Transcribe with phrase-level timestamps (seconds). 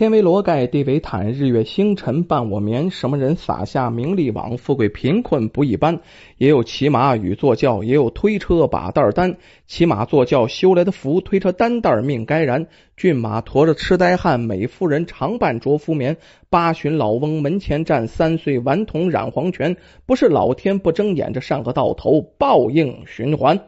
[0.00, 2.90] 天为罗盖，地为毯，日月星辰伴我眠。
[2.90, 4.56] 什么人撒下名利网？
[4.56, 6.00] 富贵贫困不一般。
[6.38, 9.36] 也有骑马与坐轿，也有推车把担担。
[9.66, 12.66] 骑马坐轿修来的福，推车担担命该然。
[12.96, 16.16] 骏马驮着痴呆汉，美妇人常伴着夫眠。
[16.48, 19.76] 八旬老翁门前站，三岁顽童染黄泉。
[20.06, 23.60] 不是老天不睁眼，这上个到头报应循环。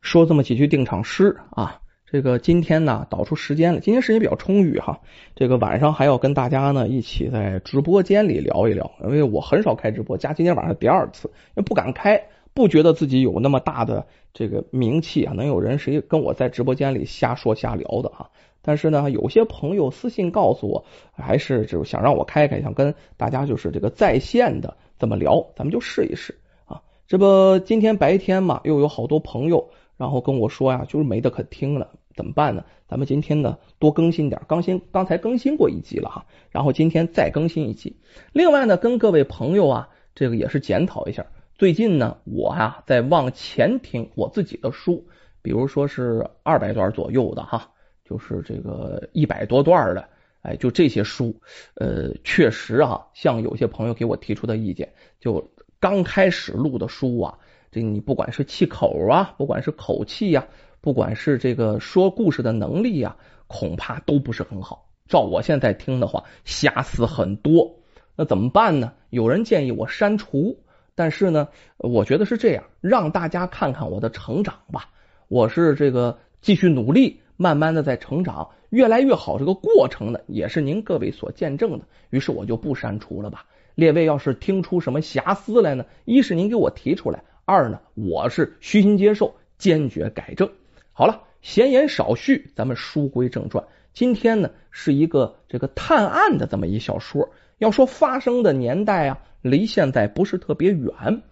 [0.00, 1.82] 说这么几句定场诗啊。
[2.14, 3.80] 这个今天呢，导出时间了。
[3.80, 5.00] 今天时间比较充裕哈，
[5.34, 8.88] 这个晚上还要跟大家呢一起在直播间里聊一聊。
[9.02, 12.22] 因为我很少开直播，加今天晚上第二次，因为不敢开，
[12.52, 18.30] 不觉得自己有那么大的这个名气啊，能有人谁跟我在直播间里瞎说瞎聊的啊。
[18.62, 26.32] 但是呢，有些朋友私信告诉我，还是就是想让我开开，想跟大家就是这个在线的这么聊，咱们就试一试
[26.66, 26.80] 啊。
[27.08, 31.88] 这不今天白天嘛，又有好多朋友然后跟我说呀，就是没得可听了。
[32.14, 32.64] 怎么办呢？
[32.88, 37.96] 咱们今天呢多更新点，刚新刚才更新过一集了哈，然后今天再更新一集。
[38.32, 45.06] 另外呢，跟各位朋友啊，这个也是检讨一下，最近呢我呀在往前听我自己的书，
[45.42, 47.70] 比如说是二百段左右的哈，
[48.04, 50.08] 就是这个一百多段的，
[50.42, 51.40] 哎，就这些书，
[51.74, 57.38] 呃，确实啊，像有些朋友给我提出的意见，就刚开始录的书啊，
[57.74, 60.46] 这你不管是气口啊，不管是口气呀。
[60.80, 64.86] 不管是这个说故事的能力呀，恐怕都不是很好。
[65.08, 67.74] 照我现在听的话，瑕疵很多。
[68.14, 68.92] 那怎么办呢？
[69.08, 70.56] 有人建议我删除，
[70.94, 74.90] 但是呢，我觉得是这样，让大家看看我的成长吧。
[75.28, 79.38] 我是这个继续努力，慢慢的在成长，越来越好。
[79.38, 81.84] 这个过程呢，也是您各位所见证的。
[82.10, 83.46] 于是我就不删除了吧。
[83.74, 85.86] 列位要是听出什么瑕疵来呢？
[86.04, 90.50] 一是您给我提出来，二呢，我是虚心接受，坚决改正。
[90.92, 93.64] 好了，闲言少叙，咱们书归正传。
[93.92, 97.28] 今天呢，是一个这个探案的这么一小说。
[97.58, 101.22] 要说发生的年代啊，离现在不是特别远。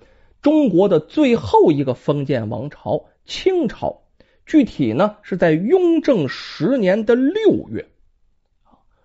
[0.42, 4.02] 中国的最后一个封建王朝——清朝，
[4.44, 7.88] 具体呢是在雍正十年的六月。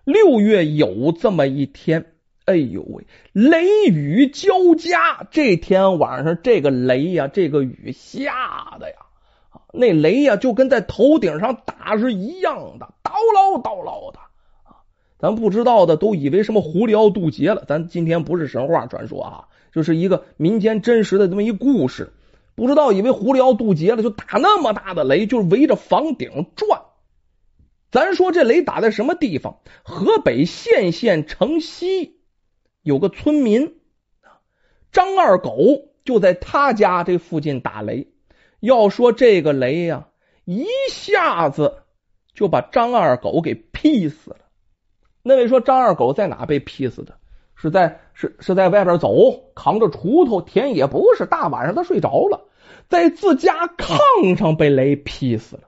[0.04, 2.12] 六月有这么一天，
[2.48, 5.26] 哎呦喂，雷雨交加。
[5.30, 8.96] 这天晚上，这个雷呀，这个雨下的呀。
[9.74, 14.18] 那雷呀，就跟在头顶上打是一样的，叨唠叨唠的
[14.64, 14.80] 啊！
[15.18, 17.64] 咱不知道的都以为什么狐狸要渡劫了。
[17.68, 22.14] 咱今天不是神话传说啊，就是一个民间真实的这么一故事。
[22.54, 26.80] 不知道以为狐狸要渡劫了，就打那么大的雷，就是围着房顶转。
[27.90, 29.58] 咱说这雷打在什么地方？
[29.82, 32.17] 河北献县城西
[32.82, 33.66] 有个村民
[34.22, 34.38] 啊
[34.92, 35.56] 张二狗，
[36.04, 38.08] 就在他家这附近打雷。
[38.60, 40.08] 要说这个雷呀，
[40.44, 41.82] 一下子
[42.34, 44.38] 就把张二狗给劈死了。
[45.22, 47.14] 那位说张二狗在哪被劈死的？
[47.54, 52.46] 是在是是在外边走，扛着锄头，田野不是大晚上他睡着了，
[52.88, 55.62] 在自家炕上被雷劈死了。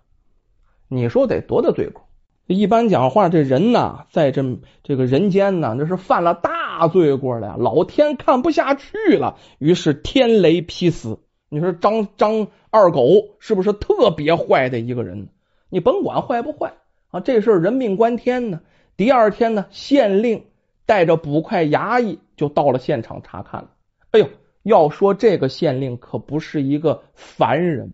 [0.86, 2.08] 你说得多大罪过？
[2.46, 4.42] 一般讲话，这人呐，在这
[4.82, 7.56] 这个人间呢，这是犯了大大罪过了。
[7.58, 11.18] 老天看不下去了，于是天雷劈死。
[11.50, 15.28] 你说张张二狗是不是特别坏的一个人？
[15.68, 16.72] 你甭管坏不坏
[17.10, 18.60] 啊，这事人命关天呢。
[18.96, 20.46] 第二天呢，县令
[20.86, 23.68] 带着捕快衙役就到了现场查看了。
[24.12, 24.28] 哎呦，
[24.62, 27.92] 要说这个县令可不是一个凡人，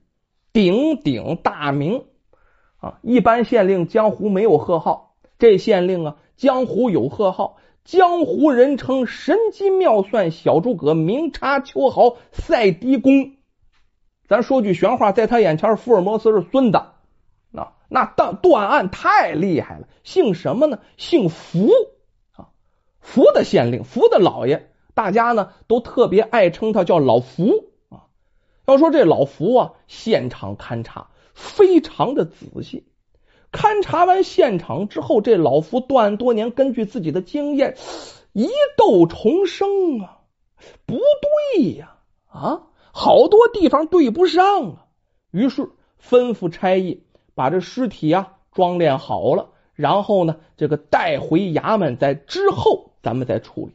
[0.52, 2.04] 鼎鼎大名
[2.76, 3.00] 啊。
[3.02, 7.56] 一般县令江湖没有贺号，这县令啊，江湖有贺号。
[7.86, 13.36] 江湖人称神机妙算小诸葛，明察秋毫赛狄公。
[14.26, 16.82] 咱说句玄话，在他眼前，福尔摩斯是孙子。
[17.52, 19.86] 那那断断案太厉害了。
[20.02, 20.80] 姓什么呢？
[20.96, 21.70] 姓福
[22.32, 22.48] 啊，
[22.98, 28.10] 福的县令，福的老爷，大家呢都特别爱称他叫老福啊。
[28.66, 32.84] 要说这老福啊，现场勘察非常的仔细。
[33.52, 37.76] 勘察完现场之后，这老夫断案多年，根据自己的经验，
[38.32, 40.20] 一斗重生啊，
[40.84, 40.94] 不
[41.54, 41.96] 对呀
[42.28, 42.62] 啊！
[42.93, 44.87] 好多地方对不上啊，
[45.31, 45.70] 于是
[46.02, 47.04] 吩咐差役
[47.34, 53.72] 把这尸体啊装殓好了，然后呢，这个带回衙门，在之后咱们再处理。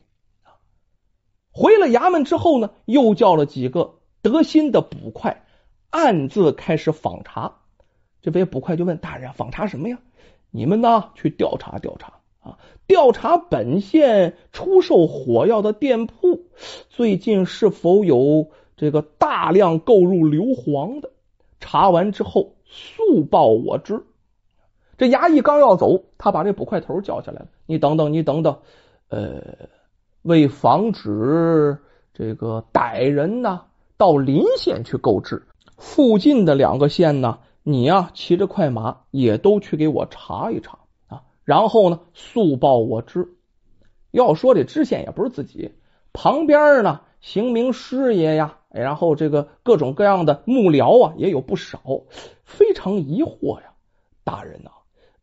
[1.51, 5.45] 回了衙门之后呢，又叫了几个得心的捕快，
[5.89, 7.60] 暗自开始访查。
[8.21, 9.97] 这位捕快就问大人：“访查什么呀？
[10.51, 12.57] 你们呢，去调查调查啊，
[12.87, 16.45] 调查本县出售火药的店铺，
[16.89, 18.47] 最近是否有？”
[18.77, 21.11] 这个大量购入硫磺的，
[21.59, 24.01] 查完之后速报我知。
[24.97, 27.47] 这衙役刚要走，他把这捕快头叫下来了。
[27.67, 28.57] 你等等，你等等，
[29.09, 29.43] 呃，
[30.23, 31.77] 为防止
[32.11, 33.61] 这个歹人呢
[33.97, 35.43] 到临县去购置，
[35.77, 43.27] 附近的两个县呢，你呀骑着快马也都去给我查一查啊，然后呢速报我知。
[44.11, 45.71] 要说这知县也不是自己，
[46.11, 51.79] 旁边呢行名师爷呀，然后这个各种各样的幕僚啊也有不少，
[52.43, 53.73] 非常疑惑呀，
[54.23, 54.71] 大人呐。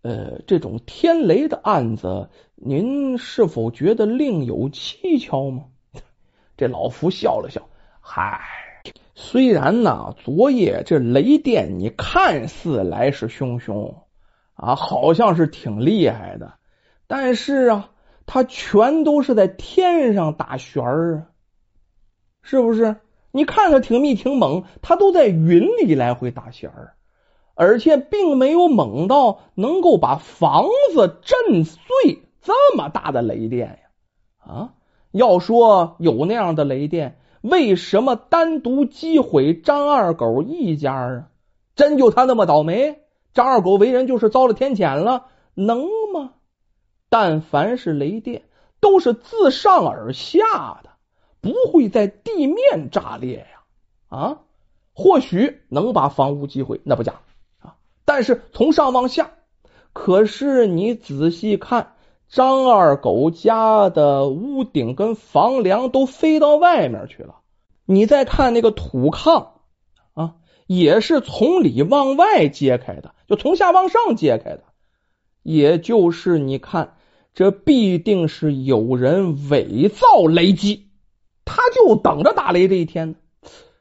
[0.02, 5.64] 呃，这种天雷的案子，您是否觉得另有蹊跷吗？
[6.56, 7.68] 这老夫笑了笑，
[8.00, 8.40] 嗨，
[9.14, 13.94] 虽然呢，昨夜这雷电你看似来势汹汹
[14.54, 16.54] 啊，好像是挺厉害的，
[17.06, 17.90] 但是啊，
[18.26, 21.26] 它全都是在天上打旋儿啊，
[22.42, 22.96] 是不是？
[23.30, 26.94] 你看着挺密挺猛，它都在云里来回打旋儿。
[27.60, 31.80] 而且并没有猛到能够把房子震碎
[32.40, 33.78] 这么大的雷电呀！
[34.38, 34.74] 啊，
[35.10, 41.28] 要说有那样的雷电，为什么单独击毁张二狗一家啊？
[41.76, 43.00] 真就他那么倒霉？
[43.34, 46.32] 张二狗为人就是遭了天谴了，能吗？
[47.08, 48.42] 但凡是雷电，
[48.80, 50.90] 都是自上而下的，
[51.40, 53.62] 不会在地面炸裂呀！
[54.08, 54.38] 啊，
[54.92, 57.20] 或许能把房屋击毁，那不假
[57.60, 57.76] 啊。
[58.04, 59.30] 但是从上往下，
[59.92, 61.94] 可是你仔细看，
[62.28, 67.36] 张二狗家的屋顶跟房梁都飞到外面去了。
[67.84, 69.48] 你再看那个土炕
[70.14, 70.34] 啊，
[70.66, 74.64] 也是从里往外揭开的，就从下往上揭开的。
[75.42, 76.96] 也就是你看，
[77.34, 80.88] 这必定是有人伪造雷击，
[81.44, 83.16] 他就等着打雷这一天呢。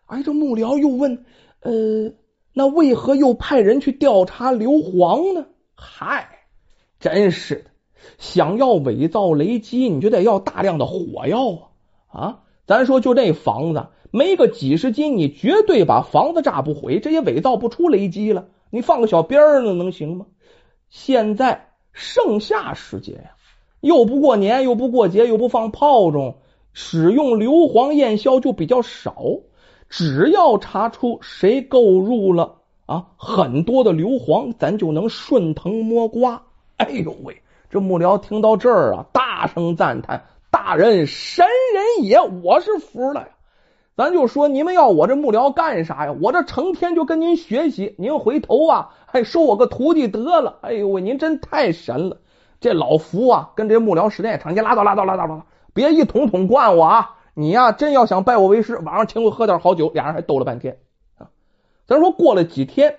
[0.05, 1.25] 哎，这幕僚又问，
[1.61, 2.13] 呃。
[2.53, 5.45] 那为何又派人去调查硫磺呢？
[5.75, 6.47] 嗨，
[6.99, 7.69] 真是的！
[8.17, 11.69] 想要伪造雷击，你就得要大量的火药
[12.07, 12.19] 啊！
[12.19, 18.47] 啊，咱说就这房子，没个几十斤，你绝对把房子炸不毁，这也伪造不出雷击了。
[18.69, 20.25] 你放个小鞭儿呢，能行吗？
[20.89, 23.31] 现在盛夏时节呀，
[23.81, 26.35] 又不过年，又不过节，又不放炮仗，
[26.73, 29.15] 使用硫磺焰硝就比较少。
[29.89, 32.55] 只要查出谁购入了
[32.85, 36.43] 啊很多的硫磺，咱就能顺藤摸瓜。
[36.75, 43.27] 哎呦喂，这幕僚听到这儿啊，大声赞叹：“大人神人也，我是服了呀！”
[43.97, 46.15] 咱就说你们要我这幕僚干啥呀？
[46.21, 50.59] 我这成天就跟您学习，您回头啊还收我个徒弟得了。
[50.61, 52.17] 哎呦喂，您真太神了！
[52.59, 57.15] 这老福啊，跟这幕僚时间也长，你拉倒拉倒拉倒拉倒，别一桶桶灌我啊！
[57.33, 60.77] 你呀，真要想拜我为师，晚上请我喝点好酒，俩人还斗了半天
[61.17, 61.29] 啊。
[61.85, 62.95] 咱说过了几天，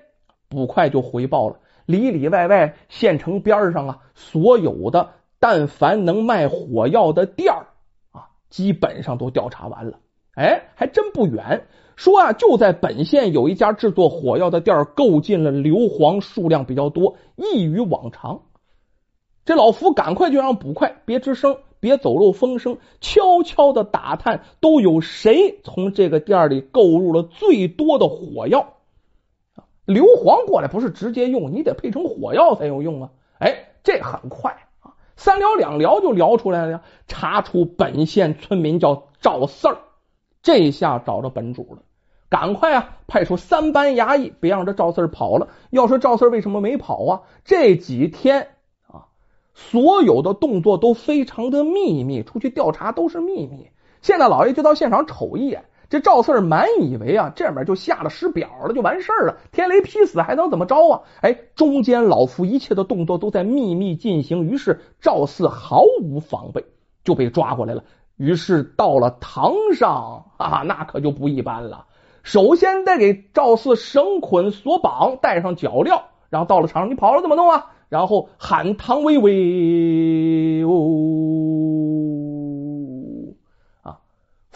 [0.49, 1.57] 捕快就回报了，
[1.89, 7.69] 里里外外县城边上啊，所有的但凡能卖火药的店儿
[8.13, 9.99] 啊，基本上都调查完了。
[10.35, 18.43] 哎，还真不远，说啊，就在本县有一家制作火药的店儿，购进了硫磺数量比较多，异于往常。
[19.47, 21.57] 这老福赶快就让捕快别吱声。
[21.81, 28.78] 别走漏风声，悄悄的打探，都有谁从这个店里购入了最多的火药？
[29.89, 33.11] 硫磺过来不是直接用，你得配成火药才有用啊！
[33.39, 36.83] 哎，这很快啊，三聊两聊就聊出来了呀。
[37.07, 39.79] 查出本县村民叫赵四儿，
[40.43, 41.83] 这下找着本主了，
[42.29, 45.49] 赶快啊，派出三班衙役，别让这赵四儿跑了。
[45.71, 47.23] 要说赵四儿为什么没跑啊？
[47.45, 48.49] 这几天
[48.87, 49.07] 啊。
[49.55, 53.71] 所有的动作都非常的秘密，出去调查都是秘密。
[54.03, 61.01] 县大老爷就到现场瞅一眼，这赵四满以为啊，这面就下了师表了，就完事儿了，天雷劈死还能怎么着啊？
[61.23, 66.65] 哎，中间老夫一切的动作都在秘密进行，于是赵四毫无防备
[67.05, 67.85] 就被抓过来了。
[68.17, 71.87] 于是到了堂上啊，那可就不一般了。
[72.23, 77.73] 首先得给赵四绳捆锁绑，带上脚镣，然后到了场上，你跑了怎么弄啊？
[77.89, 81.68] 然后喊唐巍巍哦！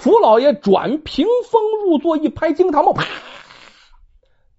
[0.03, 3.05] 福老爷转屏风入座，一拍惊堂木，啪！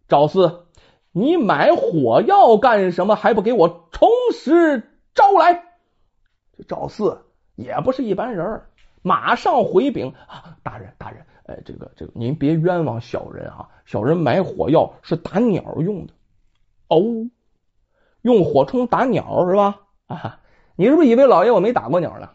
[0.07, 0.67] 赵四，
[1.11, 3.17] 你买火药干什么？
[3.17, 5.65] 还不给我从实招来！
[6.57, 8.61] 这赵四也不是一般人，
[9.01, 13.67] 马上回禀啊，大人大人，哎，这个这个，您别冤枉小人啊！
[13.83, 16.13] 小人买火药是打鸟用的
[16.87, 17.03] 哦。
[18.21, 19.81] 用火冲打鸟是吧？
[20.07, 20.39] 啊，
[20.77, 22.29] 你是不是以为老爷我没打过鸟呢？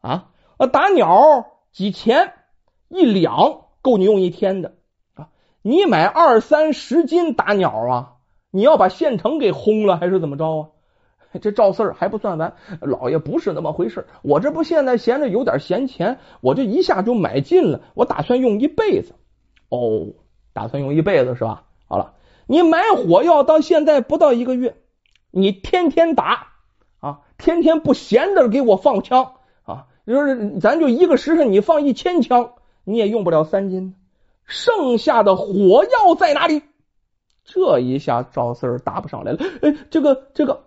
[0.00, 0.28] 啊，
[0.72, 2.34] 打鸟几钱
[2.92, 4.74] 一两够你用一天的
[5.14, 5.28] 啊？
[5.62, 8.12] 你买二三十斤打鸟啊？
[8.50, 10.68] 你要把县城给轰了还是怎么着啊？
[11.40, 14.06] 这赵四儿还不算完，老爷不是那么回事。
[14.20, 19.14] 我这不现在闲着有点闲钱，我这一下就买进了，我打算用一辈子。
[19.70, 20.08] 哦，
[20.52, 21.64] 打算用一辈子是吧？
[21.88, 22.12] 好了，
[22.46, 24.76] 你买火药到现在不到一个月，
[25.30, 26.48] 你天天打
[27.00, 32.52] 啊，天天不闲着给我放枪啊，就是咱就一个时辰你放一千枪，
[32.84, 33.94] 你也用不了三斤。
[34.44, 36.62] 剩下的火药在哪里？
[37.44, 39.38] 这一下赵四儿答不上来了。
[39.62, 40.64] 哎，这个这个，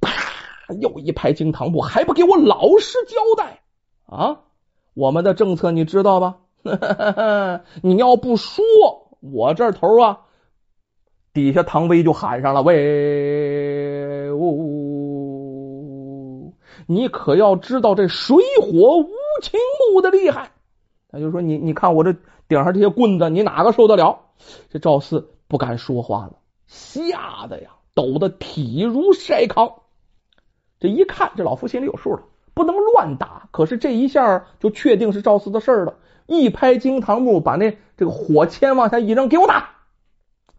[0.00, 0.74] 啪！
[0.80, 3.62] 又一拍惊堂木，还不给我老实交代
[4.06, 4.40] 啊？
[4.94, 6.38] 我们的政策你知道吧？
[7.82, 8.64] 你要不说，
[9.20, 10.20] 我这头啊，
[11.32, 14.52] 底下唐威就喊上了：“喂，呜！
[16.86, 19.08] 你可要知道这水火无
[19.42, 19.60] 情
[19.92, 20.50] 木的厉害。”
[21.08, 22.12] 他就说：“你你看我这
[22.48, 24.20] 顶上这些棍子，你哪个受得了？”
[24.70, 25.30] 这赵四。
[25.48, 26.32] 不敢说话了，
[26.66, 29.74] 吓得呀抖得体如筛糠。
[30.80, 32.22] 这一看，这老夫心里有数了，
[32.52, 33.48] 不能乱打。
[33.52, 39.70] 可是这一下就确定是赵四的事了，一拍惊堂木，把那这个火签往下一扔，给我打！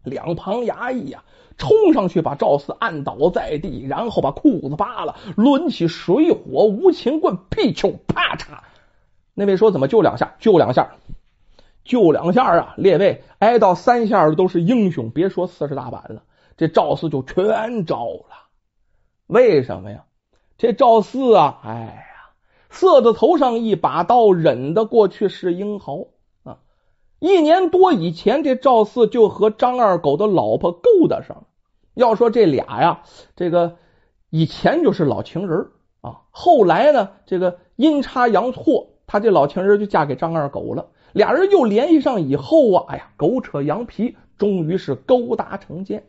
[0.04, 1.22] 两旁衙役呀，
[1.58, 8.60] 冲上去把赵四按倒在地，然后把裤子扒了，抡起水火无情棍，屁球啪嚓！
[9.38, 10.34] 那位说怎么就两下？
[10.40, 10.96] 就两下。
[11.84, 12.74] 就两下啊！
[12.76, 16.24] 列位挨到三下的都是英雄，别说四十大板了，
[16.56, 18.48] 这赵四就全招了。
[19.28, 20.04] 为什么呀？
[20.58, 22.32] 这赵四啊，哎呀，
[22.68, 26.08] 色的头上一把刀，忍得过去是英豪
[26.42, 26.58] 啊！
[27.20, 31.44] 一年多以前，这赵四就和张二狗的老婆勾搭上了。
[31.94, 33.02] 要说这俩呀，
[33.34, 33.76] 这个
[34.28, 35.68] 以前就是老情人
[36.02, 40.86] 啊，后来呢，这个阴差阳错，他这老情人就嫁给张二狗了。
[41.12, 46.04] 俩人又联系上以后啊，哎呀，狗扯羊皮，终于是勾搭成奸。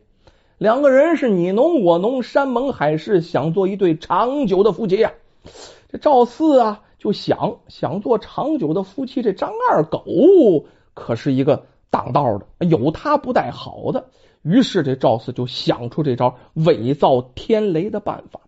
[0.58, 5.12] 两个人是你侬我侬，山盟海誓，想做一对长久的夫妻呀。
[5.88, 9.22] 这赵四啊，就想想做长久的夫妻。
[9.22, 10.04] 这张二狗
[10.92, 14.10] 可是一个挡道的，有他不带好的。
[14.42, 18.40] 于是这赵四就想出这招伪造天雷的办法。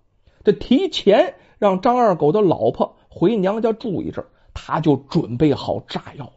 [0.45, 6.33] 这提前让张二狗的老婆回娘家住一阵儿，他就准备好炸药了。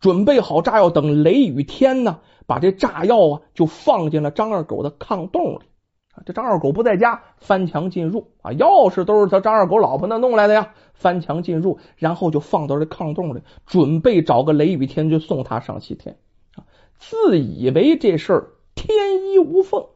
[0.00, 5.60] 准备好炸药，等雷雨天呢，把这炸药啊就放进了张二狗的炕洞里。
[6.26, 10.74] 这张二狗不在家，翻墙进入啊，钥匙都是他张二狗老婆那弄来的呀。
[10.92, 16.18] 翻墙进入，然后就放到这炕洞里，准备找个雷雨天就送他上西天
[16.54, 16.62] 啊。
[16.98, 19.86] 自以为这事儿天衣无缝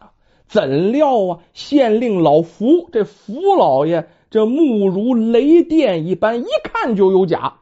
[0.00, 0.10] 啊，
[0.48, 7.54] 怎料啊，县令老福这福老爷这目如雷电一般，一看就有假。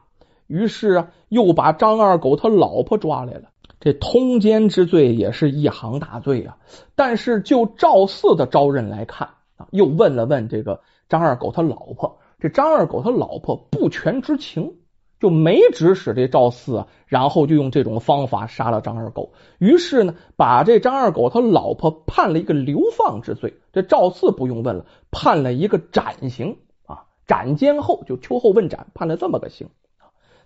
[0.45, 3.49] 于是啊，又把张二狗他老婆抓来了。
[3.79, 6.57] 这通奸之罪也是一行大罪啊。
[6.95, 12.19] 但是就赵四的招认来看啊，又问了问这个张二狗他老婆。
[12.39, 14.75] 这张二狗他老婆不全知情，
[15.19, 19.33] 就没指使这赵四啊，然后就用这种方法杀了张二狗。
[19.57, 23.55] 于是呢，把这张二狗他老婆判了一个流放之罪。
[23.73, 29.69] 这赵四不用问了，判了一个斩刑啊，斩监后就秋后问斩，判了这么个刑。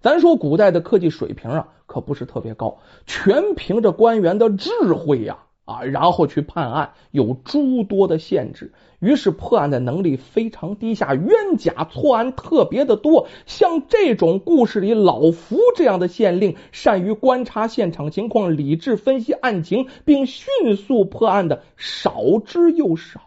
[0.02, 13.28] 咱说古代的科技水平啊，可不是特别高，全凭着官员的智慧呀，啊然后去判案，有诸多的限制，于是破案的能力非常低下，冤假错案特别的多。
[13.46, 23.22] 像这种故事里老福这样的县令，善于观察现场情况，理智分析案情，并迅速破案的少之又少。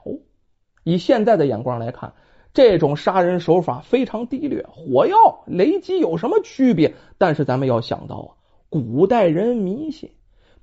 [0.84, 2.12] 以现在的眼光来看。
[2.54, 6.94] 这种杀人手法非常低劣，火药、雷击有什么区别？
[7.18, 8.28] 但是咱们要想到啊，
[8.70, 10.12] 古代人迷信，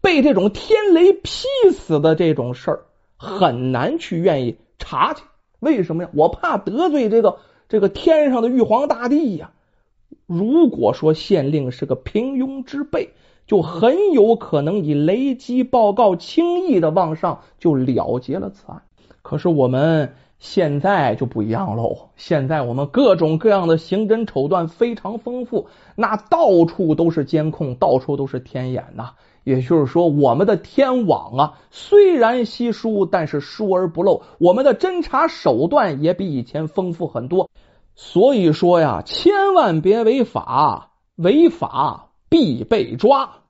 [0.03, 2.79] 被这种天雷劈死的这种事儿
[3.15, 5.23] 很难去愿意查去。
[5.61, 6.09] 为什么呀？
[6.13, 7.37] 我怕得罪这个
[7.69, 9.51] 这个天上的玉皇大帝呀。
[10.27, 13.13] 如果说县令是个平庸之辈，
[13.47, 18.83] 就很有可能以雷击报告轻易的往上就了结了此案。
[19.21, 20.13] 可是我们。
[20.39, 22.09] 现在就不一样喽！
[22.17, 29.13] 现在我们各种各样的刑侦手段非常丰富，那到处都是监控，到处都是天眼呐。
[29.43, 34.23] 也就是说，我们的天网啊，虽然稀疏，但是疏而不漏。
[34.39, 37.49] 我们的侦查手段也比以前丰富很多。
[37.95, 43.42] 所以说呀，千万别违法，违法必被抓。